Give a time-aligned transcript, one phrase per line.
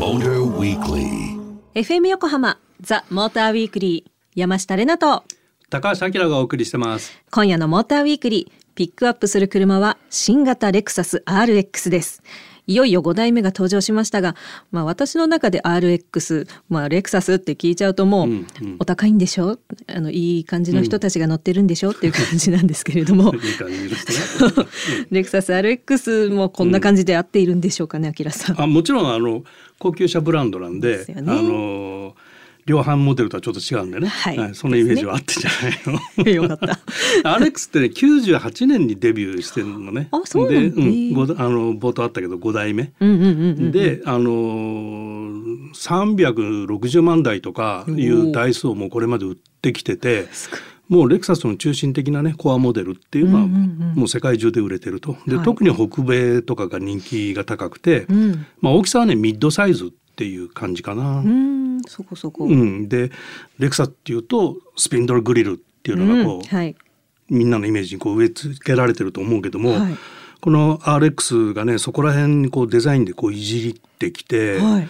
[0.00, 1.36] Motor Weekly.
[1.74, 5.24] FM 横浜ザ・モーターウィークリー山下れなと
[5.68, 7.12] 高橋明がお送りしてます。
[7.30, 12.22] 今夜のモーターウィークリーピックアップする車は新型レクサス RX です
[12.70, 14.36] いよいよ5代目が登場しましたが、
[14.70, 18.76] まあ、私の中で RX、まあ、レクサスって聞いちゃうともう、うんうん。
[18.78, 19.58] お高いんでしょ？
[19.88, 23.32] あのいい感じの人たちが乗ってるんでしょ、っていう感じなんですけれども。
[25.10, 28.60] レクサス RX もこんな感じで合っているんでしょうかね、あきらさん。
[28.62, 29.42] あもちろんあの
[29.80, 31.32] 高級車ブランドなんで、ですよね。
[31.32, 31.99] あの
[32.66, 36.44] 量販モデルとはちょっと違うんでね、はいそのイメージはあってんじゃないの。
[36.44, 36.80] よかった。
[37.34, 40.08] アレックスってね98年にデビューしてるのね。
[40.10, 40.70] あそうなで、へえ
[41.12, 42.92] ごあの冒頭あったけど5代目。
[43.00, 43.72] うんうんうんうん。
[43.72, 50.28] であのー、360万台とかいう台数をもうこれまで売ってきてて
[50.88, 58.46] もうレクサスの中心的なねコアモデルっていうのはうんうんうんもう世界中で売れてるとで、はい特に北米とかが人気が高くて、うん。
[58.60, 61.20] まあ、大きさはねミッドサイズっていう感じかな。
[61.20, 62.44] うん、そこそこ。
[62.44, 63.10] うん、で
[63.58, 66.76] レクサスっていうとスピンドルグリルっていうのがこう、うんはい。
[67.28, 69.96] みんなのイメージにこう植え付けられてると思うけども、はい
[70.40, 74.88] この RX がねそこら辺にこうデザインでこういじりってきて、はい。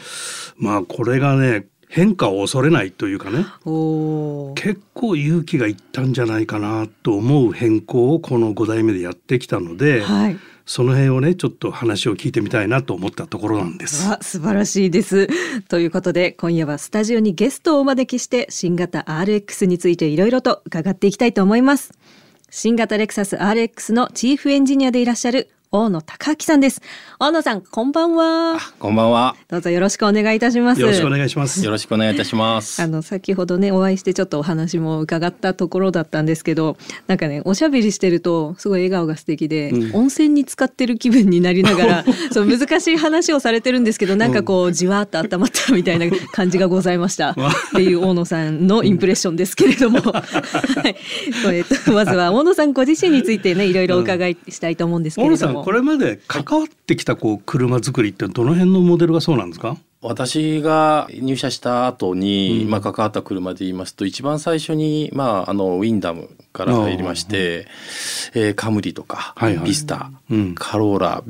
[0.57, 3.45] まあこれがね変化を恐れないというかね。
[4.55, 10.39] 結構勇気がいったんじゃないかなと思う変更をこの5代目でやってきたので、はい。
[10.71, 14.09] その辺をねちょっと話を聞いてみたいなと思ったところなんです。
[14.21, 15.29] 素晴らしいです。
[15.69, 21.91] ということで今夜はスタジオにゲストをお招きして新型 RX についていろいろと伺っていきたいと思います。
[22.51, 26.83] 新型レクサス RX のチーフエンジニアでいらっしゃる大野隆明さんです。
[27.21, 28.59] 大野さんこんばんは。
[28.81, 29.37] こんばんは。
[29.47, 30.81] どうぞよろしくお願いいたします。
[30.81, 31.65] よろしくお願いします。
[31.65, 32.83] よろしくお願いいたします。
[32.83, 36.77] あの先ほどねお会いしてちょっとお話も伺ったところだったんですけど
[37.07, 47.37] なんかねおしゃべりしてるとすごい笑顔が素敵で、うん温泉に浸かってる気分になりながら そう難しい話をされてるんですけどなんかこうじわーっと温まったみたいな 感じがございましたっ
[47.77, 50.25] ていう大野さんのインプレッションですけれども、は
[50.89, 50.97] い
[51.53, 55.60] えっとまずは大野さんご自身についてねいろいろお伺いしたいと思うんですけ大れども。
[55.65, 59.77] これまで関わってきたこう車作りってどの辺のモデルがそうなんですか？
[60.03, 62.71] 私が入社した後に、うん。
[62.71, 67.67] まあ関わった車で言いますと、一番最初にまああのウィンダムから入りまして、
[68.35, 69.67] えーカムリとか、はいはい。
[69.67, 70.55] ビスタ、うん。
[70.55, 71.23] カローラ、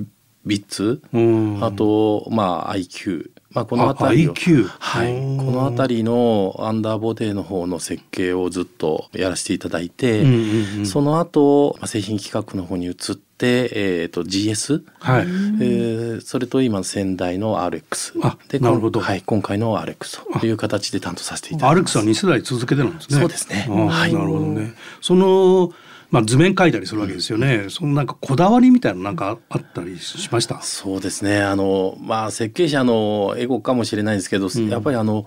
[0.47, 1.59] ビッツ、うん。
[1.65, 3.31] あとまあ IQ。
[3.53, 15.23] まあ、この辺りはい、うんこの辺りのアンダーボディの方の設計をずっとやらせていただいて、うんうんうんその後まあ製品企画の方に移って、えー、と GS、はい。
[15.23, 23.19] えーそれと今仙台の RX あでなるほどはい、今回の RX という形で担当させていただいてますアルクスは2世代続けてなんですね。
[23.21, 24.75] そうですねはいなるほどね。
[25.01, 25.73] その
[26.11, 27.67] まあ図面描いたりするわけですよね。
[27.69, 30.61] そのなんかこだわりみたいなのなんかあったりしました？
[30.61, 35.25] そうですねあのまあ設計者のエゴかもしれないですけど、んやっぱりあの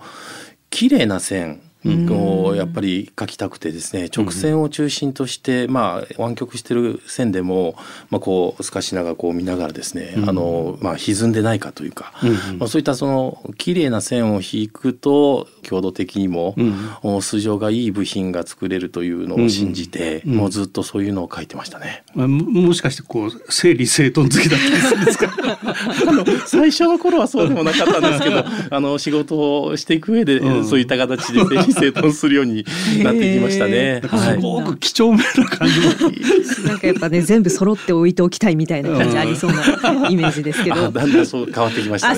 [0.70, 7.76] 綺麗な線をやっぱり描きたくてですね直線を中心として、まあ湾曲してる線でも、
[8.10, 12.12] まあ、こう透かしながらこう見ながらですね、あのまあ、歪んでないかというか、
[12.58, 16.74] まあ、そういったその綺麗な線を引くと強度的にも、うん。
[17.02, 22.02] お素性がいい部品が作れるというのを信じて、もうずっとそういうのを書いてましたね。
[22.16, 25.34] あももしかしてこう整理整頓好きだったんですか？
[26.08, 30.64] あの最初の頃はそうでもなかったんですけどあの仕事をしていく上で、うん。
[30.64, 32.64] そういった形で整理整頓するように
[33.02, 34.02] なってきましたね。
[34.02, 35.86] すごく几帳面な感じも。
[36.68, 40.76] なんかやっぱね全部揃って置いておきたいみたいな感じありそうなイメージですけど。
[40.86, 42.14] あだんだんそう変わってきました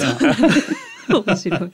[1.08, 1.72] 面白い。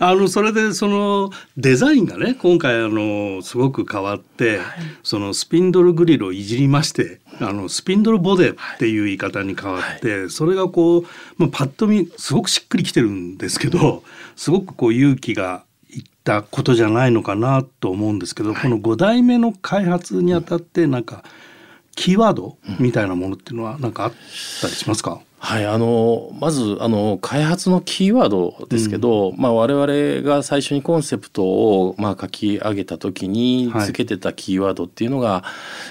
[0.00, 4.60] あのそれでそのデザインがね今回あのすごく変わって、
[5.02, 11.04] そのスピンドルグリルをいじりましてあのスピンドルボデっていう言い方に変わって、それがこう、
[11.36, 14.02] まあ、パッと見すごくしっくりきてるんですけど
[14.36, 15.64] すごくこう勇気が
[16.26, 21.22] たことじゃないのかなと思うんですけど、この5代目の開発にあたってなんか
[21.94, 24.12] キーワードみたいなものっていうのはなんかあっ
[24.60, 33.86] たりしますか、はい、あのまずあの開発のキーワードですけど、まあ、我々が最初にコンセプトを、まあ、書き上げた時にはい。
[33.86, 35.44] つけてたキーワードっていうのが、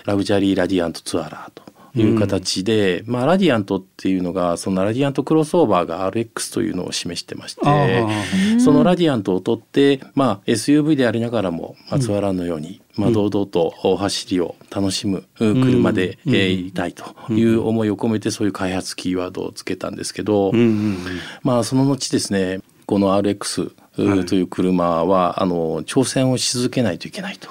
[0.05, 1.64] ラグジュアリー・ラディアント・ツアラーと。
[1.95, 20.55] いう形で、まあ、ラディアントっていうのがそのラディアントクロスオーバーが RX というのを示してましてあそのラディアントを取って、まあ、SUV でありながらも、まあ、ツアラーのように、まあ、堂々と走りを楽しむ車で、いたいという思いを込めてそういう開発キーワードをつけたんですけど、うん。
[20.55, 20.65] うん。
[20.65, 20.97] うん。
[21.43, 27.49] まあその後ですねこの RX はいという車はあの挑戦をし続けないといけないと、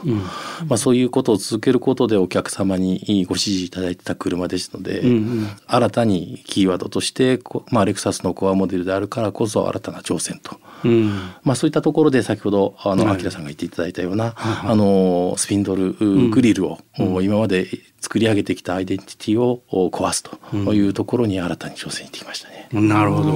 [0.66, 5.48] まあ、そういうことを続けることでお客様にご支持いただいてた車ですので、うんうん。
[5.66, 10.60] 新たにキーワードとしてこまあ、レクサスのコアモデルであるからこそ新たな挑戦と。
[10.84, 11.08] うん。
[11.42, 13.14] まあ、そういったところで先ほどあの、はい。
[13.14, 17.66] アキラさんが言っていただいたような、はいあのスピンドルグリルを、今まで
[18.00, 22.68] 作り上げてきたアイデンティティを壊すというところに新たに挑戦してきましたね。
[22.72, 23.32] なるほど。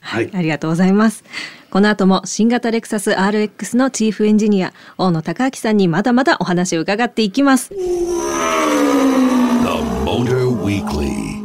[0.00, 1.24] はい、ありがとうございます。
[1.76, 7.68] この後も新型レクサス RX のチーフエンジニア大野孝明さんにまだまだお話を伺っていきます。
[7.68, 7.76] The
[10.06, 11.42] Motor Weekly.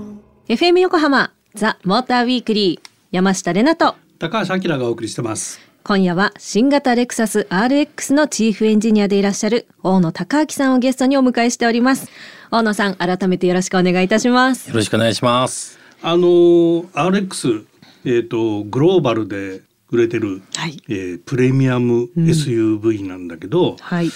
[0.48, 5.60] FM 横浜ザ・モーターウィークリー山下れなと高橋明がお送りしてます。
[5.84, 12.08] 今夜は新型レクサス RX のチーフエンジニアでいらっしゃる大野孝明さんをゲストにお迎えしております。
[12.52, 14.70] 大野さん改めてよろしくお願いいたします。
[14.70, 15.78] よろしくお願いします。
[16.02, 17.66] あのー RX
[18.06, 20.82] えっ、とグローバルで売れてる、はい。
[20.88, 24.10] えープレミアム SUV なんだけど、はい。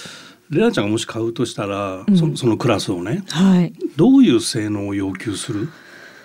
[0.48, 3.72] レナちゃんがもし買うとしたら、そそのクラスをねはい。
[3.96, 5.68] どういう性能を要求する？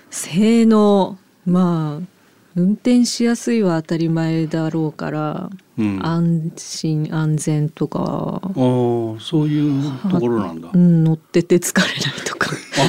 [0.10, 2.08] 性能まあ
[2.56, 6.06] 運転しやすいは当たり前だろうから、うん。
[6.06, 10.70] 安心安全とか、あーそういうところなんだ。
[10.74, 11.94] うん、乗ってて疲れない
[12.26, 12.31] とか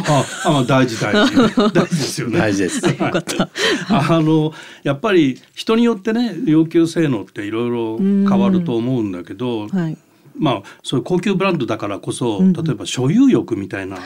[0.07, 1.35] あああ大事大事
[1.73, 2.39] 大事ですよね。
[2.39, 2.87] 大事です。
[2.87, 3.49] よかった。
[3.89, 9.97] あのやっぱり人によってね要求性能っていろいろ変わると思うんだけど、はい。
[10.39, 13.97] まあそういう高級ブランドだからこそ、うん例えば所有欲みたいな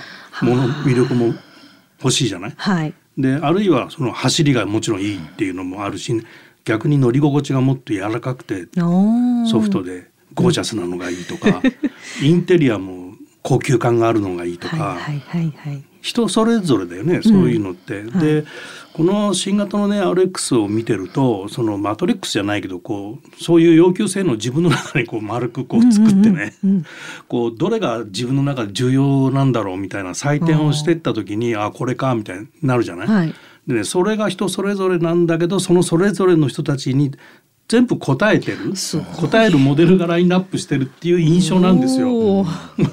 [0.43, 1.35] もの魅力も
[2.03, 2.55] 欲しいじゃない？
[2.57, 2.95] はい。
[3.17, 6.13] であるいはその走りがもちろんいいっていうのもあるし
[6.67, 11.63] 逆に乗り心地がもっと柔らかくてソソフトでゴージャスなのがいいとか、
[12.23, 13.06] インテリアも
[13.47, 15.85] 高級感があるのがいいとか、はいはいはいはい。
[16.03, 18.03] 人それぞれだよねそういうのって。
[18.03, 18.45] で、
[18.93, 26.55] この新型のね RX を見てるとそのマトリックスじゃないけどこうそういう要求性能を自分の中にこう丸くこう作ってね、
[27.29, 33.07] こうどれが自分の中で重要なんだろうみたいな採点をしていった時にあこれかみたいになるじゃない。
[33.07, 33.35] はい。
[33.69, 37.13] でねそれが人それぞれなんだけどそのそれぞれの人たちに
[37.69, 38.75] 全部答えてる？
[39.17, 42.45] 答えるモデルがラインナップしてるっていう印象なんですよ。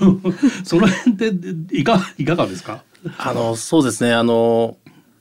[0.66, 1.34] その辺っ
[1.70, 2.84] ていかいかがですか？
[3.18, 4.14] あのそうですね。
[4.14, 4.78] あの、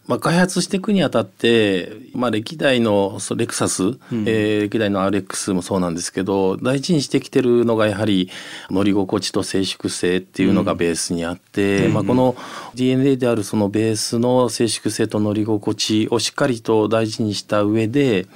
[0.07, 8.31] まあ、開発していくにあたって、まあ、歴代のレクサス、えー歴代の RX もそうなんですけど大事にしてきてるのがやはり
[8.71, 12.37] 乗り心地と静粛性っていうのがベースにあって、まあ、この
[12.75, 18.27] DNA であるそのベースの静粛性と乗り心地をしっかりと大事にした上で、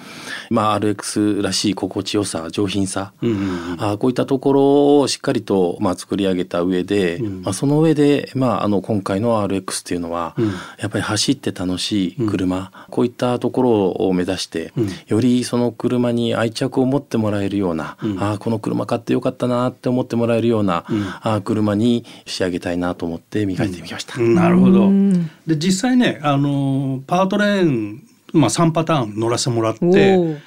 [0.51, 3.83] まあ、RX らしい心地よさ上品さ、うんうんうん。
[3.83, 10.47] あーこういったところをしっかりと、まあ、作り上げた上で、まあ、その上で、まあ、あの今回の RX っていうのは、うん。
[10.79, 14.89] やっぱり走って楽しい車、こういったところを目指して、うん。
[15.07, 18.23] よりその車に愛着を持ってもらえるような、うん。
[18.23, 21.03] あーこの車買ってよかったなって思ってもらえるような、うん。
[21.23, 24.21] あー車に仕上げたいなと思って磨いてみました。
[24.21, 24.35] うん。
[24.35, 24.89] なるほど。
[24.89, 25.31] うん。
[25.47, 28.03] で実際ねあのパートレーン、
[28.33, 30.39] まあ、3パターン乗らせてもらっておー。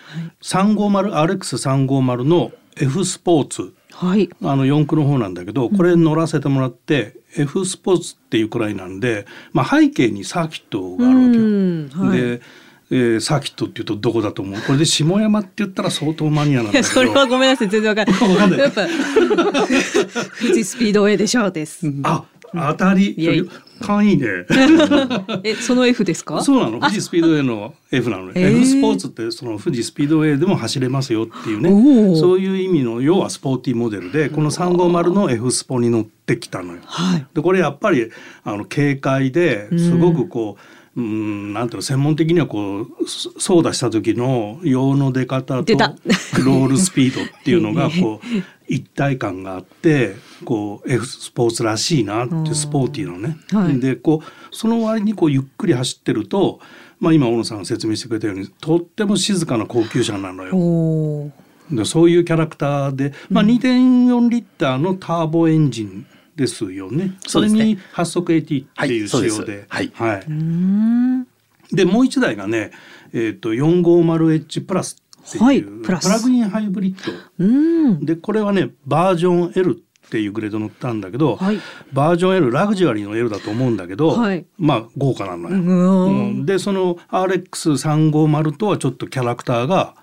[0.41, 4.29] 350RX350 の F スポーツはい。
[4.43, 11.43] あの四駆の方なんだけどこれ乗らせてもらって、F スポーツっていうくらいなんで、まあ、背景にサーキットがあるわけよ。
[11.43, 12.41] うんはいで、
[12.91, 14.61] えーサーキットっていうとどこだと思う？
[14.61, 18.21] これで下山って言ったら相当マニアなんだけど それはごめんなさい全然わかんない。
[18.31, 18.87] わかんないやっぱ
[20.39, 21.81] 富士スピードウェイでしょうです。
[22.03, 22.23] あ
[22.53, 23.15] 当たり？
[23.79, 24.27] イエイ勘いいね。
[25.43, 26.41] えその F ですか？
[26.41, 36.79] そうなの富士スピードウェイの F なの F スポーツってその富士スピードウェイでも走れますよっていうねそういう意味の要はスポーティーモデルでこの350の F スポに乗ってきたのよ。
[36.85, 37.25] はい。
[37.33, 38.09] でこれやっぱり
[38.43, 48.27] あの軽快ですごくこう、うん、なんていうの専門的にはこうそ操舵した時の用の出方とロールスピードっていうのが こう
[48.67, 50.15] 一体感があって
[50.45, 53.37] こう F スポーツらしいなってスポーティーのね。
[53.51, 53.79] はい。
[53.79, 56.59] でこうその割にこうゆっくり走ってると、
[56.99, 61.31] まあ、今小野さんが説明してくれたようにとっても静かな高級車なのよ。
[61.71, 66.05] でそういうキャラクターで、まあ、2.4リッターのターボエンジン
[66.39, 67.17] ですよね。
[67.27, 71.27] それに発速 AT っていう仕様ではいはうーん。
[71.71, 71.75] い。
[71.75, 72.71] でもう一台がね、
[73.13, 78.05] えっ、と 450H プラスっていう、はいプラグインハイブリッドうーん。
[78.05, 81.59] でこれはねバージョン L っていうグレード乗ったんだけど、はい
[81.91, 85.57] バージョン L ラグジュアリーの L だと思うんだけど、はいまあ豪華なのよ。
[85.57, 89.95] うーんうんでその RX350 とはちょっとキャラクターが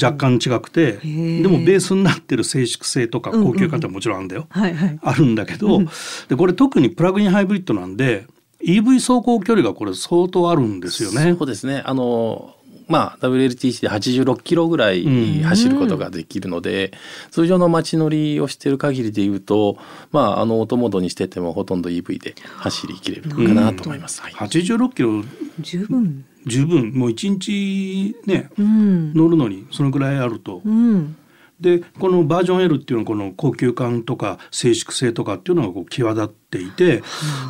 [0.00, 1.42] 若干違くて、ー。
[1.42, 4.98] でもベースになってる静粛性とかうんうん高級感ってもちろんあるんだよ、はいはい。
[5.02, 5.80] あるんだけど、
[6.28, 8.26] でこれ特にプラグインハイブリッドなんで
[8.64, 11.34] EV 走行距離がこれ相当あるんですよね。
[11.38, 11.82] そうですね。
[11.84, 12.54] あの
[12.88, 15.04] まあ WLTC で86キロぐらい
[15.42, 16.92] 走ることができるので、
[17.30, 19.76] 通常の街乗りをしている限りでいうと、
[20.10, 24.22] まああのオートモードにしててもほとんど EV で走りきれるかなと思います。
[24.22, 24.32] はい。
[24.32, 25.22] 86キロ
[25.60, 26.24] 十分。
[26.46, 29.12] 十分もう一日ねうん。
[29.14, 30.62] 乗るのにそのぐらいあると。
[30.64, 31.16] うん。
[31.60, 37.02] でこのバージョン L っていうのはこの高級感とか静粛性とかっていうのがこう際立っていて、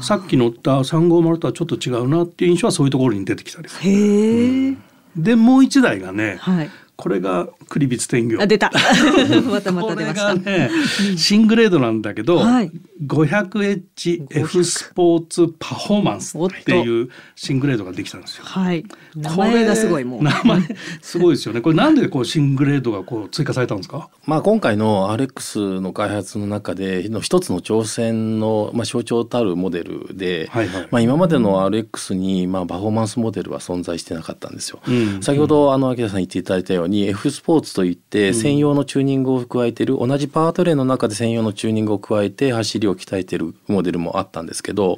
[0.02, 3.90] さっき乗った350とはちょっと違うなっていう印象はそういうところに出てきたりする。
[3.90, 4.76] へえ。
[5.16, 6.70] でもう一台がね、はい。
[7.00, 8.43] これがクリビツ天魚。
[8.43, 8.73] あ出た。
[9.49, 10.35] またまこれた出ました。
[10.35, 10.69] がね、
[11.17, 12.73] 新グレードなんだけど、はい
[13.07, 18.43] 500HF スポーツパフォーマンスっていう新グレードができたんですよ。
[18.45, 18.85] はい。
[19.14, 20.19] 名前がすごいもう。
[20.19, 21.61] これ名前すごいですよね。
[21.61, 24.09] これなんでこう新グレードがこう追加されたんですか？
[24.26, 34.81] まあ、今回の RX の開発の中での一つの挑戦の、まあ、象徴たるモデルで、はいはいまあ、今までの RX に、まあ、パフォーマンスモデルは存在してなかったんですよ。
[34.88, 44.97] うん先ほどあの秋田さん言っていただいたように F スポーツといって専用のチューニングを加えている、同じパワートレーンの中で専用のチューニングを加えて走りを鍛えているモデルもあったんですけど、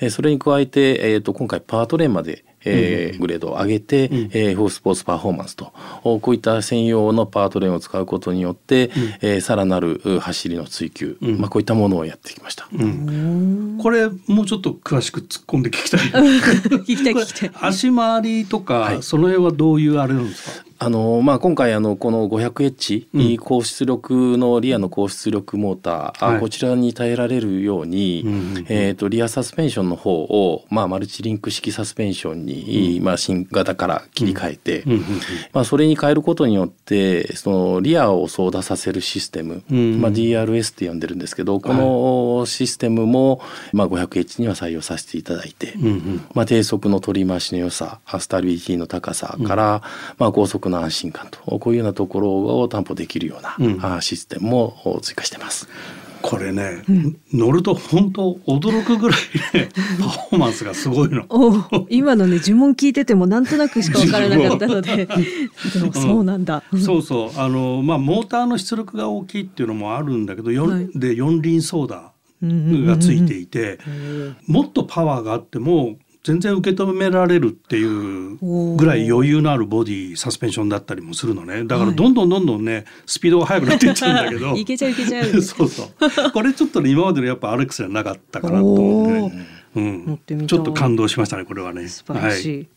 [0.00, 5.72] えーそれに加えて、えー、と今回パワートレーンまでえーグレードを上げて、えー、フォースポーツパフォーマンスと
[6.04, 8.90] おこういった専用のパワートレーンを使うことによって、
[9.20, 11.38] えーさらなるう走りの追求、ん。
[11.38, 12.66] まあ、こういったものをやってきました。
[12.72, 13.78] うん。
[13.80, 16.00] これもうちょっと詳しく突っ込んで聞きたい。
[16.82, 17.50] 聞きたい聞きたい。
[17.60, 19.02] 足回りとか、はい。
[19.02, 20.65] その辺はどういうあれなんですか？
[20.78, 23.36] あのまあ、今回あのこの 500H、うん。
[23.38, 26.40] 高出力のリアの高出力モーター、あはい。
[26.40, 28.66] こちらに耐えられるように、うんうんうん。
[28.68, 34.92] えー、とリアサスペンションの方を、まあ、マルチリンク式サスペンションに、まあ、新型から切り替えて、うん。
[34.92, 35.04] うんうん
[35.52, 40.00] まあ、それに変えることによってそのリアを操舵させるシステム、うん。
[40.00, 43.40] まあ、DRS って呼んでるんですけどこのシステムも、
[43.72, 46.26] まあ、500H には採用させていただいて、うんうん。
[46.34, 49.82] まあ、低速の取り回しの良さスタビリティの高さから、
[50.18, 53.84] まあ、高速の安心感とこういうようなところを担保できるような、うん。
[53.84, 55.68] あシステムも追加してます。
[56.22, 56.82] これね、
[57.32, 59.20] 乗ると本当驚くぐらい
[59.54, 59.68] ね
[60.00, 61.24] パフォーマンスがすごいの。
[61.88, 65.06] 今のね呪文聞いててもなんとなくしか分からなかったので。
[65.06, 67.38] でもそうなんだ、そうそう。
[67.38, 70.88] あのまあモーターの出力が大きいっていうのもあるんだけど、四はい。
[70.96, 72.86] で四輪ソーダうんうんうんうん。
[72.86, 73.78] がついていて、
[74.48, 75.96] もっとパワーがあっても
[76.26, 78.36] 全然受け止められるっていう
[78.76, 81.62] ぐらい余裕のあるボディサスペンションだったりもするのね。
[81.64, 84.56] だからどんどんどんどんねスピードが速くなっていっちゃうんだけど。
[84.58, 85.26] いけちゃういけちゃう。
[85.40, 86.30] そうそう。
[86.32, 91.86] これちょっとね今までのやっぱアレックスじゃなかったかなと思って、うんちょっと感動しましたねこれはね。
[91.86, 92.68] 素晴らしい、はい。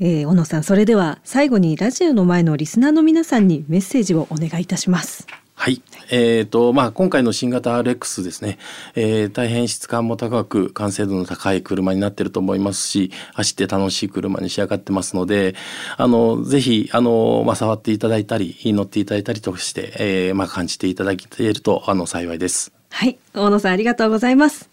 [0.00, 5.26] えー小野さんそれでは最後にラジオの前のリスナーの皆さんにメッセージをお願いいたします
[5.58, 5.82] はい。
[6.10, 8.58] えーとまあ、今回の新型 RX ですね、
[8.94, 15.54] えー大変質感も高く完成度の高い車になっていると思いますし走って楽しい車に仕上がってますので
[15.96, 22.72] あのぜひあの、まあ、触っていただいたり乗っていただいたりとして、えーまあ、感じていただけるとあの幸いです。
[22.90, 24.70] はい大野さんありがとうございます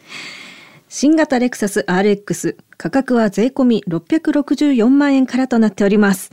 [0.96, 6.30] 新型レクサス RX 価格は税込み664万円からとなっております。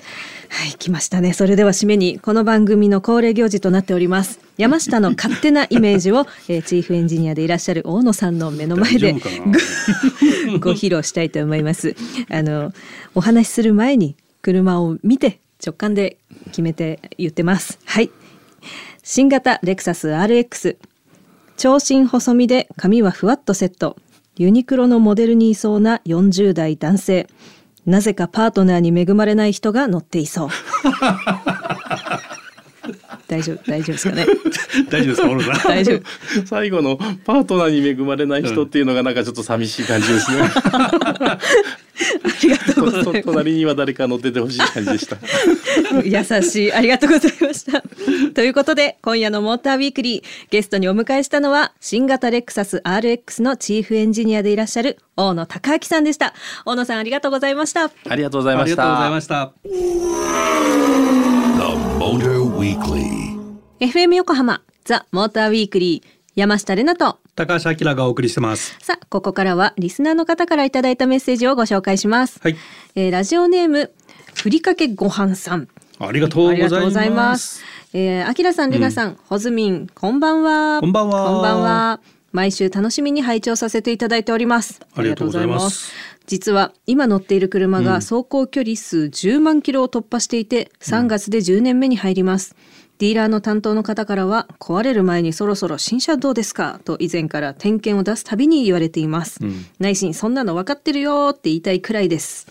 [0.51, 1.33] はい来ましたね。
[1.33, 4.39] それでは締めにこの番組の恒例行事となっております。
[4.59, 9.15] 山下の勝手なイメージを、 えーチーフエンジニアでいらっしゃる大野さんの目の前で
[10.61, 11.97] ご披露したいと思います。
[12.29, 12.75] あの
[13.15, 17.79] お話しする前に車を見て直感で決めて言ってます。
[17.87, 18.11] はい。
[19.03, 20.77] 新型レクサス RX
[21.57, 23.97] 長身細身で髪はふわっとセット
[24.41, 27.27] ユニクロのモデルにいそうな40代男性。
[27.85, 30.49] なぜかパートナーに恵まれない人が乗っていそう。
[33.29, 34.27] 大丈夫大丈夫ですかね
[34.91, 35.55] 大丈夫ですか小野さん？
[35.71, 40.43] 大丈夫最後のパートナーに恵まれない人っていうのがなんかちょっと寂しい感じですね。
[40.43, 41.39] あ
[42.43, 45.19] りがとうございます隣には誰か乗っててほしい感じでした。
[46.03, 47.83] 優しいありがとうございました
[48.33, 56.33] ということで今夜のモーターウィークリーゲストにお迎えしたのは新型レクサス RX のチーフエンジニアでいらっしゃる大野孝明さんでした
[56.65, 59.21] 大野さんありがとうございましたありがとうございましありがとうございたま。
[59.21, 59.27] し
[61.35, 61.40] た。
[62.01, 63.39] The Motor Weekly.
[63.79, 68.75] FM 横浜ザ・モーターウィークリー山下れなと高橋明がお送りしてます。
[68.81, 72.57] さあここからはリスナーの方からいただいたメッセージをご紹介します、はい。
[72.95, 73.93] えーラジオネーム
[74.33, 77.63] ふりかけごはんさんありがとうごございます。
[77.93, 80.81] えー、あきらさん、れなさん、ほずみん、こんばんは。
[80.81, 82.01] こんばんはこんばんは。
[82.33, 84.81] 毎週楽しみに拝聴させていただいております。
[84.95, 85.93] ありがとうございます。
[86.27, 92.55] 実は今乗っている車が走行距離数10万キロを突破していて、3月で10年目に入ります。
[92.99, 96.81] ディーラーの担当の方からは壊れる前にそろそろ新車どうですか？
[96.85, 99.41] と以前から点検を出すたびに言われています、
[99.79, 102.47] 内心そんなの分かってるよって言いたいくらいです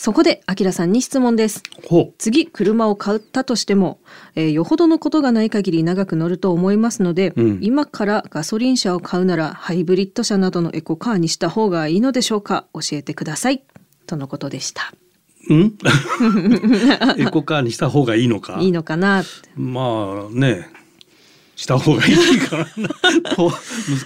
[0.00, 1.60] そこで、あきらさんに質問です。
[1.88, 3.98] ほ次、車を買ったとしても、
[4.36, 12.66] えーよほどのことがない限り長く乗ると思いますので、うん今からガソリン車を買うなら、ハイブリッド車などのエコカーにした方がいいのでしょうか？
[12.74, 13.64] 教えてください。
[14.06, 14.92] とのことでした。
[15.50, 15.54] う。
[15.56, 15.76] ん？
[17.18, 18.58] エコカーにした方がいいのか？
[18.60, 19.24] いいのかな？
[19.56, 20.68] まあね、
[21.56, 22.66] した方がいいかな。
[23.34, 23.50] と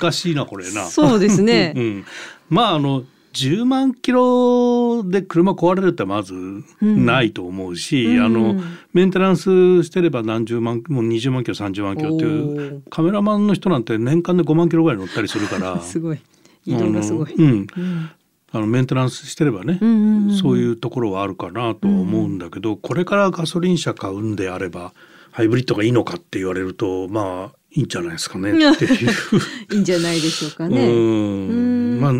[0.01, 0.87] 難しいなこれな。
[0.87, 1.81] そうですねう。
[1.81, 2.05] ん。
[2.49, 6.35] まああの10万キロで車壊れるってまず
[6.81, 8.25] ないと思うし、うん。
[8.25, 8.63] あの
[8.93, 12.81] メンテナンスしてれば何十万もう20万キロ30万キロっていおうー。
[12.91, 15.81] カメラマンの人なんて年間で5万キロぐらい乗ったりするから。
[15.83, 16.19] すごい。
[16.67, 17.35] 移動がすごい。
[17.37, 17.53] あのうん。
[17.53, 18.11] うん。
[18.55, 24.93] あのメンテナンスしてればね、うんうんうんそういうところはあるかなとは思うんだけど、これからガソリン車買うんであれば
[25.31, 29.11] ハイブリッドがいいのかって言われるとまあいいんじゃないですかねっていう。
[29.73, 30.87] いいんじゃないでしょうかうね。
[30.87, 32.01] ん。
[32.01, 32.13] まあ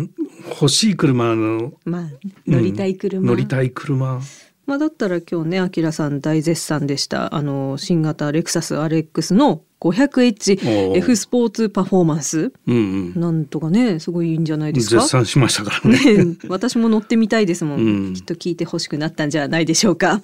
[0.49, 2.01] 欲しい車のまあ、
[2.47, 3.19] 乗りたい車。
[3.19, 4.19] うん乗りたい車
[4.65, 12.53] まあ、だったら今日ね、あきらさん大絶賛でした、あの、新型レクサス RX の 500H おー F スポーツパフォーマンス。
[12.67, 12.75] うん
[13.15, 15.01] うんなんとかね、すごいいいんじゃないですか？
[15.01, 16.23] 絶賛しましたからね。
[16.23, 20.21] ね、 私も乗ってみたいですもん、うんきっと聞いてほしくなったんじゃないでしょうか。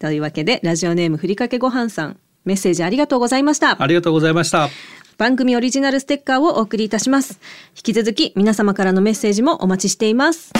[0.00, 2.16] というわけで、ラジオネームふりかけごはんさん、
[2.46, 3.82] メッセージありがとうございました。
[3.82, 4.70] ありがとうございました。
[5.16, 7.40] 番組オリジナルステッカーをお送りいたします。
[7.76, 10.52] 引き続き皆様からのメッセージもお待ちしています。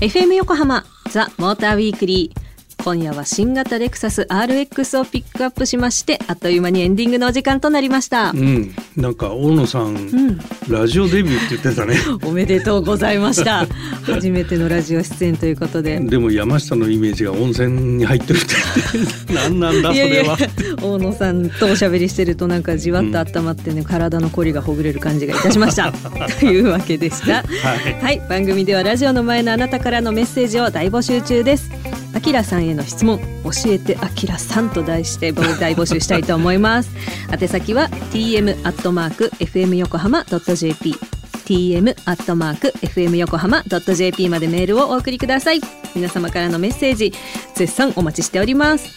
[0.00, 2.43] FM 横浜ザ・モーターウィークリー
[2.84, 8.34] 今夜は新型レクサス RX をピックアップしましてあっという間にエンディングのお時間となりましたう。
[8.34, 10.38] ん、なんか大野さん、ん
[10.68, 11.96] ラジオデビューって言ってたね。
[12.22, 13.66] おめでとうございました。
[14.02, 15.98] 初めてのラジオ出演ということで。
[15.98, 18.54] でも山下のイメージが温泉に入ってるって。
[19.32, 20.36] 何なんだそれは。
[20.82, 25.92] 大野さんとおしゃべりしてるとなんかじわっと温まってね、体のこりがほぐれる感じがいたしました
[26.40, 31.70] というわけでしたはいはい番組ではラジオの前のあなたからのメッセージを大募集中です
[32.14, 33.18] あきらさんへの質問。
[33.44, 36.90] 教えてあきらさんと題して大募集したいと思います。
[37.30, 40.96] 宛先は tm アットマーク fm 横浜 .jp
[41.44, 45.60] tm アットマーク fm 横浜 .jp までメールをお送りください。
[45.94, 47.12] 皆様からのメッセージ
[47.54, 48.88] 絶賛お待ちしております。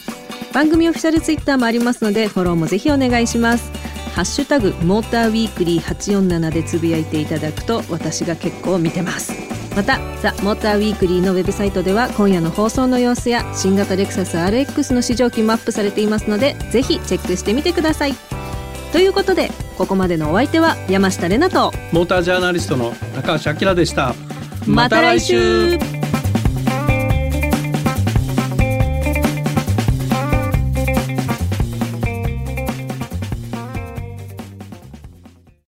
[0.53, 3.69] 番組オフィシャルツイッターもありますのでフォローもぜひお願いします。
[4.17, 18.15] ハッシュタグモーターウィークリー847でつぶやいていただくと私が結構見てますまたザ・モーターウィークリーのウェブサイトでは今夜の放送の様子や新型レクサス RX の試乗機もアップされていますのでぜひチェックしてみてください
[18.91, 24.15] ということでここまでのお相手は山下玲奈とモータージャーナリストの高橋明でした。
[24.65, 25.77] また来週